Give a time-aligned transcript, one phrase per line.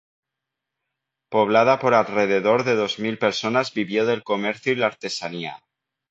[1.29, 5.61] Poblada por alrededor de dos mil personas, vivió del comercio y la artesanía.